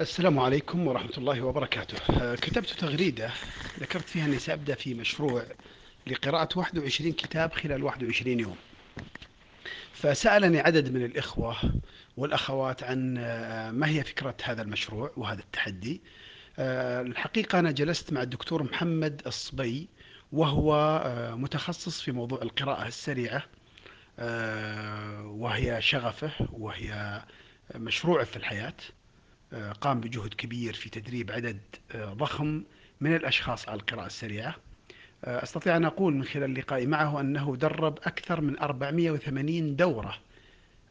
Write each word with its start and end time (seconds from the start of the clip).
السلام 0.00 0.38
عليكم 0.38 0.86
ورحمة 0.86 1.12
الله 1.18 1.40
وبركاته. 1.40 2.22
آه، 2.22 2.34
كتبت 2.34 2.70
تغريدة 2.70 3.30
ذكرت 3.80 4.08
فيها 4.08 4.24
أني 4.24 4.38
سأبدأ 4.38 4.74
في 4.74 4.94
مشروع 4.94 5.42
لقراءة 6.06 6.58
21 6.58 7.12
كتاب 7.12 7.52
خلال 7.52 7.82
21 7.82 8.40
يوم. 8.40 8.56
فسألني 9.92 10.60
عدد 10.60 10.92
من 10.92 11.04
الإخوة 11.04 11.56
والأخوات 12.16 12.82
عن 12.82 13.18
آه، 13.18 13.70
ما 13.70 13.88
هي 13.88 14.04
فكرة 14.04 14.34
هذا 14.42 14.62
المشروع 14.62 15.12
وهذا 15.16 15.40
التحدي. 15.40 16.00
آه، 16.58 17.00
الحقيقة 17.00 17.58
أنا 17.58 17.70
جلست 17.70 18.12
مع 18.12 18.22
الدكتور 18.22 18.62
محمد 18.62 19.22
الصبي 19.26 19.88
وهو 20.32 21.02
متخصص 21.36 22.00
في 22.00 22.12
موضوع 22.12 22.42
القراءة 22.42 22.86
السريعة 22.86 23.42
وهي 25.24 25.82
شغفه 25.82 26.32
وهي 26.52 27.22
مشروعه 27.74 28.24
في 28.24 28.36
الحياة. 28.36 28.74
قام 29.80 30.00
بجهد 30.00 30.34
كبير 30.34 30.74
في 30.74 30.90
تدريب 30.90 31.30
عدد 31.32 31.58
آه، 31.94 32.12
ضخم 32.12 32.62
من 33.00 33.16
الأشخاص 33.16 33.68
على 33.68 33.80
القراءة 33.80 34.06
السريعة. 34.06 34.54
آه، 35.24 35.42
أستطيع 35.42 35.76
أن 35.76 35.84
أقول 35.84 36.14
من 36.14 36.24
خلال 36.24 36.54
لقائي 36.54 36.86
معه 36.86 37.20
أنه 37.20 37.56
درب 37.56 37.98
أكثر 37.98 38.40
من 38.40 38.58
480 38.58 39.76
دورة 39.76 40.14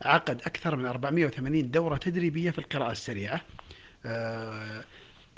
عقد 0.01 0.41
أكثر 0.41 0.75
من 0.75 0.85
480 0.85 1.71
دورة 1.71 1.97
تدريبية 1.97 2.51
في 2.51 2.59
القراءة 2.59 2.91
السريعة. 2.91 3.41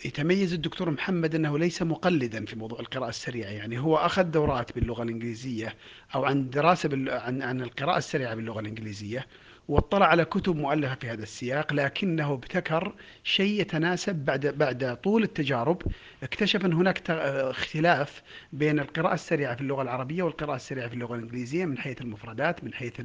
يتميز 0.05 0.53
الدكتور 0.53 0.89
محمد 0.91 1.35
أنه 1.35 1.59
ليس 1.59 1.81
مقلدا 1.81 2.45
في 2.45 2.55
موضوع 2.55 2.79
القراءة 2.79 3.09
السريعة 3.09 3.49
يعني 3.49 3.79
هو 3.79 3.97
أخذ 3.97 4.23
دورات 4.23 4.75
باللغة 4.75 5.03
الإنجليزية 5.03 5.75
أو 6.15 6.25
عن 6.25 6.49
دراسة 6.49 6.89
عن 7.07 7.41
عن 7.41 7.61
القراءة 7.61 7.97
السريعة 7.97 8.35
باللغة 8.35 8.59
الإنجليزية. 8.59 9.27
واطلع 9.71 10.05
على 10.05 10.25
كتب 10.25 10.55
مؤلفة 10.55 10.95
في 10.95 11.09
هذا 11.09 11.23
السياق 11.23 11.73
لكنه 11.73 12.33
ابتكر 12.33 12.93
شيء 13.23 13.61
يتناسب 13.61 14.15
بعد 14.15 14.47
بعد 14.47 14.97
طول 15.03 15.23
التجارب. 15.23 15.81
اكتشف 16.23 16.65
أن 16.65 16.73
هناك 16.73 17.09
اختلاف 17.09 18.21
بين 18.53 18.79
القراءة 18.79 19.13
السريعة 19.13 19.55
في 19.55 19.61
اللغة 19.61 19.81
العربية 19.81 20.23
والقراءة 20.23 20.55
السريعة 20.55 20.87
في 20.87 20.93
اللغة 20.93 21.15
الإنجليزية 21.15 21.65
من 21.65 21.77
حيث 21.77 22.01
المفردات 22.01 22.63
من 22.63 22.73
حيث 22.73 23.01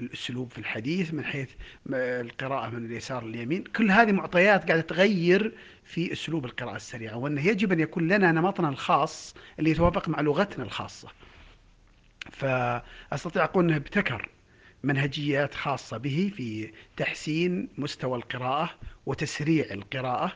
الأسلوب 0.00 0.50
في 0.52 0.58
الحديث 0.58 1.14
من 1.14 1.24
حيث 1.24 1.50
القراءة 1.92 2.70
من 2.70 2.84
اليسار 2.86 3.24
لليمين. 3.24 3.64
كل 3.64 3.90
هذه 3.90 4.12
معطيات 4.12 4.66
قاعدة 4.68 4.82
تغير 4.82 5.52
في 5.84 6.12
أسلوب 6.12 6.44
القراءة 6.44 6.76
السريعة 6.76 7.16
وأنه 7.16 7.46
يجب 7.46 7.72
أن 7.72 7.80
يكون 7.80 8.08
لنا 8.08 8.32
نمطنا 8.32 8.68
الخاص 8.68 9.34
اللي 9.58 9.70
يتوافق 9.70 10.08
مع 10.08 10.20
لغتنا 10.20 10.64
الخاصة. 10.64 11.08
فأستطيع 12.32 13.44
أقول 13.44 13.64
أنه 13.64 13.76
ابتكر 13.76 14.28
منهجيات 14.84 15.54
خاصة 15.54 15.96
به 15.96 16.32
في 16.36 16.70
تحسين 16.96 17.68
مستوى 17.78 18.16
القراءة 18.16 18.70
وتسريع 19.06 19.66
القراءة 19.70 20.32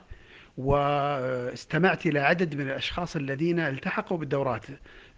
واستمعت 0.57 2.07
إلى 2.07 2.21
عدد 2.21 2.55
من 2.55 2.61
الأشخاص 2.67 3.17
الذين 3.17 3.61
التحقوا 3.61 4.19
بالدورات. 4.19 4.67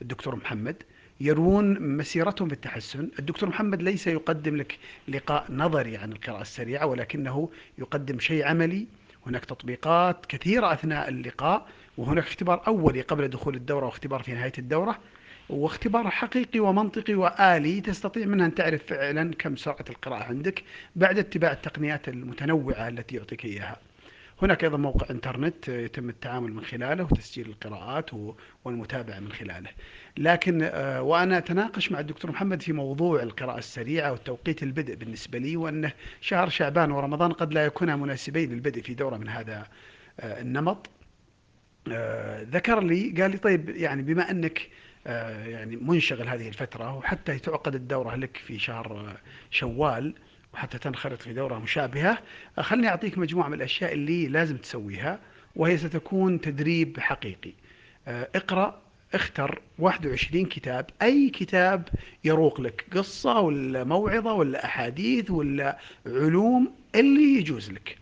الدكتور 0.02 0.36
محمد 0.36 0.76
يروون 1.20 1.96
مسيرتهم 1.96 2.48
بالتحسن 2.48 3.08
الدكتور 3.18 3.48
محمد 3.48 3.82
ليس 3.82 4.06
يقدم 4.06 4.56
لك 4.56 4.78
لقاء 5.08 5.46
نظري 5.50 5.96
عن 5.96 6.12
القراءة 6.12 6.42
السريعة 6.42 6.86
ولكنه 6.86 7.50
يقدم 7.78 8.18
شيء 8.18 8.44
عملي. 8.46 8.86
هناك 9.26 9.44
تطبيقات 9.44 10.26
كثيرة 10.26 10.72
أثناء 10.72 11.08
اللقاء 11.08 11.68
وهناك 11.96 12.24
اختبار 12.24 12.66
أولي 12.66 13.00
قبل 13.00 13.28
دخول 13.28 13.54
الدورة 13.54 13.86
واختبار 13.86 14.22
في 14.22 14.32
نهاية 14.32 14.52
الدورة. 14.58 14.98
واختبار 15.50 16.10
حقيقي 16.10 16.60
ومنطقي 16.60 17.14
وآلي 17.14 17.80
تستطيع 17.80 18.26
منها 18.26 18.46
أن 18.46 18.54
تعرف 18.54 18.82
فعلا 18.86 19.34
كم 19.34 19.56
سرعة 19.56 19.84
القراءة 19.90 20.22
عندك 20.22 20.62
بعد 20.96 21.18
اتباع 21.18 21.52
التقنيات 21.52 22.08
المتنوعة 22.08 22.88
التي 22.88 23.16
يعطيك 23.16 23.44
إياها. 23.44 23.76
هناك 24.42 24.64
أيضا 24.64 24.76
موقع 24.76 25.06
إنترنت 25.10 25.68
يتم 25.68 26.08
التعامل 26.08 26.52
من 26.52 26.64
خلاله 26.64 27.04
وتسجيل 27.04 27.46
القراءات 27.46 28.10
والمتابعة 28.64 29.18
من 29.18 29.32
خلاله. 29.32 29.70
لكن 30.18 30.62
آه، 30.62 31.02
وأنا 31.02 31.38
أتناقش 31.38 31.92
مع 31.92 32.00
الدكتور 32.00 32.30
محمد 32.30 32.62
في 32.62 32.72
موضوع 32.72 33.22
القراءة 33.22 33.58
السريعة 33.58 34.12
وتوقيت 34.12 34.62
البدء 34.62 34.94
بالنسبة 34.94 35.38
لي 35.38 35.56
وأنه 35.56 35.92
شهر 36.20 36.48
شعبان 36.48 36.90
ورمضان 36.90 37.32
قد 37.32 37.54
لا 37.54 37.64
يكونا 37.64 37.96
مناسبين 37.96 38.50
للبدء 38.52 38.82
في 38.82 38.94
دورة 38.94 39.16
من 39.16 39.28
هذا 39.28 39.66
آه، 40.20 40.40
النمط. 40.40 40.90
آه، 41.92 42.42
ذكر 42.42 42.80
لي 42.80 43.22
قال 43.22 43.30
لي 43.30 43.36
طيب 43.36 43.68
يعني 43.68 44.02
بما 44.02 44.30
أنك 44.30 44.68
يعني 45.06 45.76
منشغل 45.76 46.28
هذه 46.28 46.48
الفترة 46.48 46.96
وحتى 46.96 47.38
تعقد 47.38 47.74
الدورة 47.74 48.14
لك 48.16 48.36
في 48.36 48.58
شهر 48.58 49.16
شوال 49.50 50.14
وحتى 50.54 50.78
تنخرط 50.78 51.22
في 51.22 51.32
دورة 51.32 51.58
مشابهة. 51.58 52.18
آه، 52.58 52.62
خلني 52.62 52.88
أعطيك 52.88 53.18
مجموعة 53.18 53.48
من 53.48 53.54
الأشياء 53.54 53.92
اللي 53.92 54.28
لازم 54.28 54.56
تسويها 54.56 55.18
وهي 55.56 55.78
ستكون 55.78 56.40
تدريب 56.40 57.00
حقيقي. 57.00 57.52
آه، 58.08 58.28
اقرأ 58.34 58.82
اختر 59.14 59.60
21 59.78 60.46
كتاب. 60.46 60.86
أي 61.02 61.30
كتاب 61.30 61.88
يروق 62.24 62.60
لك 62.60 62.84
قصة 62.92 63.40
ولا 63.40 63.84
موعظة 63.84 64.32
ولا 64.32 64.64
أحاديث 64.64 65.30
ولا 65.30 65.78
علوم 66.06 66.74
اللي 66.94 67.38
يجوز 67.38 67.70
لك. 67.70 67.96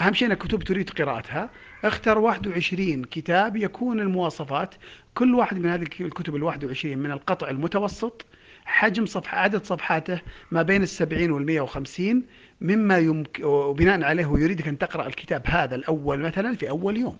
أهم 0.00 0.14
شيء 0.14 0.28
أنك 0.28 0.38
كتب 0.38 0.62
تريد 0.62 0.90
قراءتها. 0.90 1.50
اختر 1.84 2.18
21 2.18 3.04
كتاب 3.04 3.56
يكون 3.56 4.00
المواصفات 4.00 4.74
كل 5.14 5.34
واحد 5.34 5.58
من 5.58 5.68
هذه 5.68 5.82
الكتب 6.00 6.36
ال 6.36 6.42
21 6.42 6.98
من 6.98 7.10
القطع 7.10 7.50
المتوسط 7.50 8.26
حجم 8.64 9.06
صفحة 9.06 9.38
عدد 9.38 9.64
صفحاته 9.64 10.20
ما 10.50 10.62
بين 10.62 10.82
السبعين 10.82 11.30
والمئة 11.30 11.60
وخمسين 11.60 12.22
مما 12.60 12.98
يمكن 12.98 13.44
وبناء 13.44 14.02
عليه 14.02 14.26
يريدك 14.26 14.68
أن 14.68 14.78
تقرأ 14.78 15.06
الكتاب 15.06 15.42
هذا 15.46 15.74
الأول 15.74 16.18
مثلا 16.18 16.56
في 16.56 16.70
أول 16.70 16.96
يوم. 16.96 17.16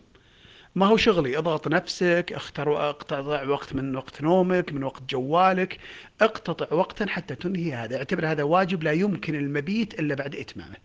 ما 0.75 0.87
هو 0.87 0.97
شغلي؟ 0.97 1.39
اضغط 1.39 1.69
نفسك 1.69 2.33
اختر 2.33 2.91
اقتطع 2.91 3.43
وقت 3.43 3.75
من 3.75 3.97
وقت 3.97 4.23
نومك 4.23 4.73
من 4.73 4.85
وقت 4.85 5.03
جوالك 5.11 5.79
اقتطع 6.21 6.77
وقتا 6.77 7.07
حتى 7.07 7.35
تنهي 7.35 7.73
هذا. 7.73 7.97
اعتبر 7.97 8.27
هذا 8.27 8.43
واجب 8.43 8.83
لا 8.83 8.93
يمكن 8.93 9.35
المبيت 9.35 10.01
إلا 10.01 10.15
بعد 10.15 10.37
إتمامه. 10.37 10.77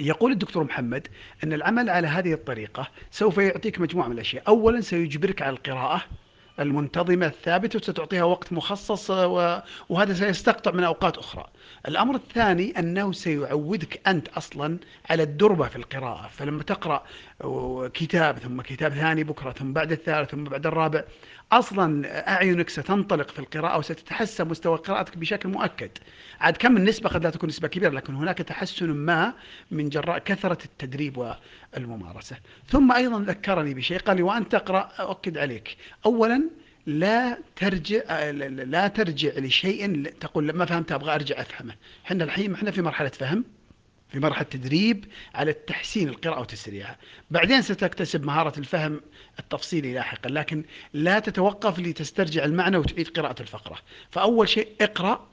يقول 0.00 0.32
الدكتور 0.32 0.64
محمد 0.64 1.08
أن 1.44 1.52
العمل 1.52 1.90
على 1.90 2.08
هذه 2.08 2.32
الطريقة 2.32 2.88
سوف 3.10 3.38
يعطيك 3.38 3.80
مجموعة 3.80 4.06
من 4.06 4.12
الأشياء. 4.12 4.48
أولا 4.48 4.80
سيجبرك 4.80 5.42
على 5.42 5.50
القراءة 5.50 6.04
المنتظمة 6.60 7.26
الثابتة 7.26 7.76
وستعطيها 7.76 8.24
وقت 8.24 8.52
مخصص 8.52 9.10
وهذا 9.88 10.14
سيستقطع 10.14 10.70
من 10.70 10.84
أوقات 10.84 11.18
أخرى. 11.18 11.46
الأمر 11.88 12.14
الثاني 12.14 12.78
أنه 12.78 13.12
سيعودك 13.12 14.00
أنت 14.06 14.28
أصلا 14.28 14.78
على 15.10 15.22
الدربة 15.22 15.68
في 15.68 15.76
القراءة. 15.76 16.28
فلما 16.28 16.62
تقرأ 16.62 17.04
كتاب 17.88 18.38
ثم 18.38 18.60
كتاب 18.60 18.92
ثاني 18.92 19.24
بكرة 19.24 19.52
ثم 19.52 19.72
بعد 19.72 19.92
الثالث 19.92 20.30
ثم 20.30 20.44
بعد 20.44 20.66
الرابع 20.66 21.04
أصلا 21.52 22.08
أعينك 22.28 22.68
ستنطلق 22.68 23.30
في 23.30 23.38
القراءة 23.38 23.78
وستتحسن 23.78 24.48
مستوى 24.48 24.76
قراءتك 24.76 25.18
بشكل 25.18 25.48
مؤكد. 25.48 25.90
عاد 26.40 26.56
كم 26.56 26.76
النسبة؟ 26.76 27.08
قد 27.08 27.24
لا 27.24 27.30
تكون 27.30 27.48
نسبة 27.48 27.68
كبيرة 27.68 27.90
لكن 27.90 28.14
هناك 28.14 28.38
تحسن 28.38 28.90
ما 28.90 29.32
من 29.70 29.88
جراء 29.88 30.18
كثرة 30.18 30.58
التدريب 30.64 31.34
والممارسة. 31.74 32.36
ثم 32.68 32.92
أيضا 32.92 33.20
ذكرني 33.20 33.74
بشيء 33.74 33.98
قال 33.98 34.16
لي 34.16 34.22
وأن 34.22 34.48
تقرأ؟ 34.48 34.80
أؤكد 35.00 35.38
عليك. 35.38 35.76
أولا 36.06 36.43
لا 36.86 37.38
ترجع 37.56 38.30
لا 38.30 38.88
ترجع 38.88 39.30
لشيء 39.36 40.08
تقول 40.20 40.52
ما 40.52 40.64
فهمت 40.64 40.92
أبغى 40.92 41.14
أرجع 41.14 41.40
أفهمه. 41.40 41.74
إحنا 42.06 42.24
الحين 42.24 42.54
إحنا 42.54 42.70
في 42.70 42.82
مرحلة 42.82 43.08
فهم 43.08 43.44
في 44.08 44.20
مرحلة 44.20 44.46
تدريب 44.50 45.04
على 45.34 45.50
التحسين 45.50 46.08
القراءة 46.08 46.40
وتسريعها. 46.40 46.96
بعدين 47.30 47.62
ستكتسب 47.62 48.24
مهارة 48.24 48.58
الفهم 48.58 49.00
التفصيلي 49.38 49.94
لاحقا 49.94 50.30
لكن 50.30 50.64
لا 50.92 51.18
تتوقف 51.18 51.78
لتسترجع 51.78 52.44
المعنى 52.44 52.76
وتعيد 52.76 53.08
قراءة 53.08 53.42
الفقرة. 53.42 53.78
فأول 54.10 54.48
شيء 54.48 54.68
اقرأ 54.80 55.28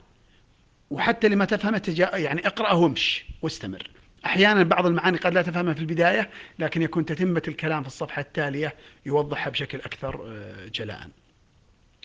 وحتى 0.90 1.28
لما 1.28 1.44
تفهمه 1.44 1.78
تجا 1.78 2.16
يعني 2.16 2.46
اقرأه 2.46 2.76
وامش 2.76 3.24
واستمر. 3.42 3.90
أحيانا 4.26 4.62
بعض 4.62 4.86
المعاني 4.86 5.18
قد 5.18 5.34
لا 5.34 5.42
تفهمها 5.42 5.74
في 5.74 5.80
البداية 5.80 6.30
لكن 6.58 6.82
يكون 6.82 7.04
تتمة 7.04 7.42
الكلام 7.48 7.82
في 7.82 7.88
الصفحة 7.88 8.22
التالية 8.22 8.74
يوضحها 9.06 9.50
بشكل 9.50 9.78
أكثر 9.78 10.26
آه، 10.26 10.66
جلاء. 10.74 11.08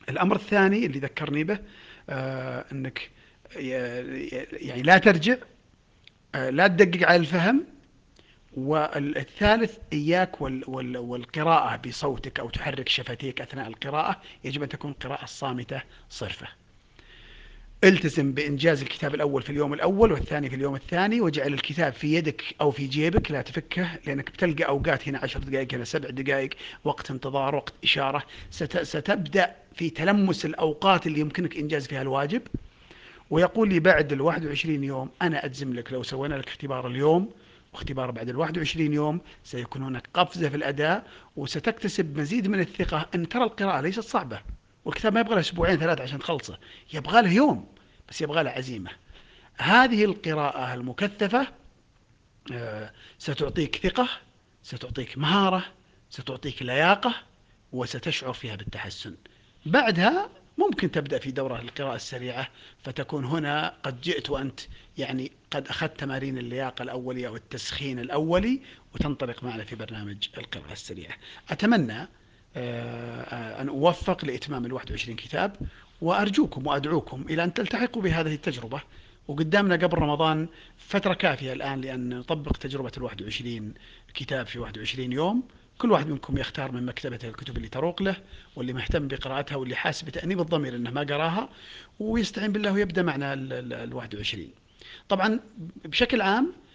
الأمر 0.09 0.35
الثاني 0.35 0.85
اللي 0.85 0.99
ذكرني 0.99 1.43
به 1.43 1.59
آه 2.09 2.65
أنك 2.71 3.11
يعني 3.55 4.81
لا 4.81 4.97
ترجع 4.97 5.35
آه 6.35 6.49
لا 6.49 6.67
تدقق 6.67 7.07
على 7.07 7.15
الفهم 7.15 7.65
والثالث 8.57 9.77
إياك 9.93 10.41
وال 10.41 10.63
وال 10.67 10.97
والقراءة 10.97 11.75
بصوتك 11.75 12.39
أو 12.39 12.49
تحرك 12.49 12.89
شفتيك 12.89 13.41
أثناء 13.41 13.67
القراءة 13.67 14.21
يجب 14.43 14.63
أن 14.63 14.69
تكون 14.69 14.93
قراءة 14.93 15.25
صامتة 15.25 15.81
صرفة. 16.09 16.47
التزم 17.83 18.31
بإنجاز 18.31 18.81
الكتاب 18.81 19.15
الأول 19.15 19.41
في 19.41 19.49
اليوم 19.49 19.73
الأول 19.73 20.11
والثاني 20.11 20.49
في 20.49 20.55
اليوم 20.55 20.75
الثاني 20.75 21.21
واجعل 21.21 21.53
الكتاب 21.53 21.93
في 21.93 22.13
يدك 22.15 22.43
أو 22.61 22.71
في 22.71 22.87
جيبك 22.87 23.31
لا 23.31 23.41
تفكه 23.41 23.89
لأنك 24.07 24.31
بتلقى 24.31 24.63
أوقات 24.63 25.07
هنا 25.07 25.19
عشر 25.19 25.39
دقائق 25.39 25.73
هنا 25.73 25.83
سبع 25.83 26.09
دقائق 26.09 26.49
وقت 26.83 27.11
انتظار 27.11 27.55
وقت 27.55 27.73
إشارة. 27.83 28.23
ستبدأ 28.83 29.55
في 29.75 29.89
تلمس 29.89 30.45
الأوقات 30.45 31.07
اللي 31.07 31.19
يمكنك 31.19 31.57
إنجاز 31.57 31.87
فيها 31.87 32.01
الواجب. 32.01 32.41
ويقول 33.29 33.69
لي 33.69 33.79
بعد 33.79 34.11
ال 34.13 34.21
21 34.21 34.83
يوم 34.83 35.09
أنا 35.21 35.45
أجزم 35.45 35.73
لك 35.73 35.93
لو 35.93 36.03
سوينا 36.03 36.35
لك 36.35 36.47
اختبار 36.47 36.87
اليوم 36.87 37.29
واختبار 37.73 38.11
بعد 38.11 38.29
ال 38.29 38.35
21 38.37 38.93
يوم 38.93 39.21
سيكون 39.43 39.83
هناك 39.83 40.09
قفزة 40.13 40.49
في 40.49 40.55
الأداء 40.55 41.07
وستكتسب 41.35 42.19
مزيد 42.19 42.47
من 42.47 42.59
الثقة 42.59 43.05
أن 43.15 43.29
ترى 43.29 43.43
القراءة 43.43 43.81
ليست 43.81 43.99
صعبة. 43.99 44.56
والكتاب 44.87 45.13
ما 45.13 45.19
يبغى 45.19 45.35
له 45.35 45.39
أسبوعين 45.39 45.79
ثلاثة 45.79 46.03
عشان 46.03 46.19
تخلصه 46.19 46.57
يبغى 46.93 47.21
له 47.21 47.31
يوم 47.31 47.67
بس 48.09 48.21
يبغى 48.21 48.43
له 48.43 48.49
عزيمة. 48.49 48.91
هذه 49.57 50.05
القراءة 50.05 50.73
المكثفة 50.73 51.47
آه، 52.51 52.91
ستعطيك 53.19 53.75
ثقة 53.75 54.09
ستعطيك 54.63 55.17
مهارة 55.17 55.65
ستعطيك 56.09 56.61
لياقة 56.61 57.15
وستشعر 57.71 58.33
فيها 58.33 58.55
بالتحسن. 58.55 59.15
بعدها 59.65 60.29
ممكن 60.57 60.91
تبدأ 60.91 61.19
في 61.19 61.31
دورة 61.31 61.61
القراءة 61.61 61.95
السريعة 61.95 62.47
فتكون 62.83 63.25
هنا 63.25 63.73
قد 63.83 64.01
جئت 64.01 64.29
وأنت 64.29 64.59
يعني 64.97 65.31
قد 65.51 65.67
أخذت 65.67 65.99
تمارين 65.99 66.37
اللياقة 66.37 66.83
الأولية 66.83 67.29
والتسخين 67.29 67.99
الأولي 67.99 68.61
وتنطلق 68.93 69.43
معنا 69.43 69.63
في 69.63 69.75
برنامج 69.75 70.27
القراءة 70.37 70.73
السريعة. 70.73 71.15
أتمنى 71.49 72.07
أن 73.61 73.69
أوفق 73.69 74.25
لإتمام 74.25 74.65
ال 74.65 74.73
21 74.73 75.15
كتاب 75.15 75.55
وأرجوكم 76.01 76.67
وأدعوكم 76.67 77.25
إلى 77.29 77.43
أن 77.43 77.53
تلتحقوا 77.53 78.01
بهذه 78.01 78.33
التجربة. 78.33 78.81
وقدامنا 79.27 79.75
قبل 79.75 79.97
رمضان 79.97 80.47
فترة 80.77 81.13
كافية 81.13 81.53
الآن 81.53 81.81
لأن 81.81 82.19
نطبق 82.19 82.51
تجربة 82.51 82.91
ال 82.97 83.03
21 83.03 83.73
كتاب 84.13 84.47
في 84.47 84.59
21 84.59 85.11
يوم. 85.11 85.43
كل 85.77 85.91
واحد 85.91 86.07
منكم 86.07 86.37
يختار 86.37 86.71
من 86.71 86.85
مكتبته 86.85 87.27
الكتب 87.29 87.57
اللي 87.57 87.67
تروق 87.67 88.01
له 88.01 88.15
واللي 88.55 88.73
مهتم 88.73 89.07
بقراءتها 89.07 89.55
واللي 89.55 89.75
حاسس 89.75 90.01
بتأنيب 90.01 90.39
الضمير 90.41 90.75
إنه 90.75 90.91
ما 90.91 91.01
قراها 91.01 91.49
ويستعين 91.99 92.51
بالله 92.51 92.71
ويبدأ 92.71 93.01
معنا 93.01 93.33
ال 93.33 93.93
21 93.93 94.47
طبعا 95.09 95.39
بشكل 95.85 96.21
عام 96.21 96.45
آه، 96.45 96.66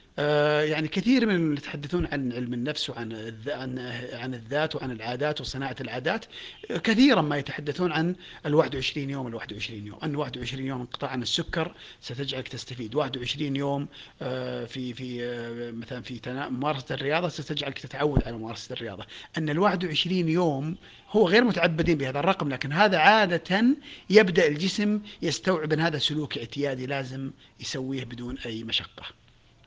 يعني 0.62 0.88
كثير 0.88 1.26
من 1.26 1.34
اللي 1.34 1.56
يتحدثون 1.56 2.06
عن 2.12 2.32
علم 2.32 2.54
النفس 2.54 2.90
وعن 2.90 3.12
عن 3.46 3.78
عن 4.12 4.34
الذات 4.34 4.76
وعن 4.76 4.90
العادات 4.90 5.40
وصناعة 5.40 5.76
العادات 5.80 6.24
كثيرا 6.68 7.22
ما 7.22 7.36
يتحدثون 7.36 7.92
عن 7.92 8.14
ال 8.46 8.54
21 8.54 9.10
يوم 9.10 9.26
ال 9.26 9.34
21 9.34 9.86
يوم. 9.86 9.98
أن 10.04 10.16
21 10.16 10.66
يوم 10.66 10.80
انقطاع 10.80 11.10
عن 11.10 11.22
السكر 11.22 11.74
ستجعلك 12.00 12.48
تستفيد. 12.48 12.94
21 12.94 13.56
يوم 13.56 13.88
آه، 14.22 14.64
في 14.64 14.94
في 14.94 15.24
آه، 15.24 15.70
مثلا 15.70 16.02
في 16.02 16.20
ممارسة 16.26 16.94
الرياضة 16.94 17.28
ستجعلك 17.28 17.78
تتعود 17.78 18.22
على 18.26 18.36
ممارسة 18.36 18.72
الرياضة. 18.72 19.06
أن 19.38 19.50
ال 19.50 19.58
21 19.58 20.28
يوم 20.28 20.76
هو 21.10 21.28
غير 21.28 21.44
متعبدين 21.44 21.98
بهذا 21.98 22.18
الرقم 22.18 22.48
لكن 22.48 22.72
هذا 22.72 22.98
عادة 22.98 23.64
يبدأ 24.10 24.46
الجسم 24.46 25.00
يستوعب 25.22 25.72
أن 25.72 25.80
هذا 25.80 25.98
سلوك 25.98 26.38
اعتيادي 26.38 26.86
لازم 26.86 27.30
يسويه 27.60 28.04
بدون 28.04 28.38
أي 28.38 28.64
مشقة. 28.64 29.21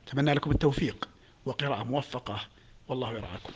أتمنى 0.06 0.34
لكم 0.34 0.50
التوفيق. 0.50 1.08
وقراءة 1.46 1.82
موفقة. 1.82 2.40
والله 2.88 3.12
يرعاكم. 3.12 3.52